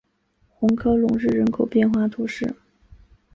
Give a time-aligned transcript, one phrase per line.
[0.49, 2.55] 红科隆日人口变化图示